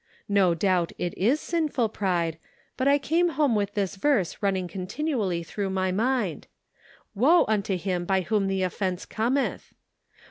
No 0.33 0.55
doubt 0.55 0.93
it 0.97 1.15
is 1.15 1.39
sinful 1.39 1.89
pride, 1.89 2.39
but 2.75 2.87
I 2.87 2.97
came 2.97 3.29
home 3.29 3.53
with 3.53 3.75
this 3.75 3.97
verse 3.97 4.41
running 4.41 4.67
continually 4.67 5.43
through 5.43 5.69
my 5.69 5.91
mind:' 5.91 6.47
Woe 7.13 7.45
unto 7.47 7.77
him 7.77 8.05
by 8.05 8.21
whom 8.21 8.47
the 8.47 8.63
offence 8.63 9.05
cometh.' 9.05 9.75